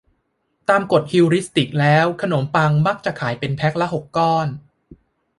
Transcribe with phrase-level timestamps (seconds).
[0.69, 4.47] ตามกฏฮิวริสติกแล้วขนมปังมักขายเป็นแพคละหกก้อน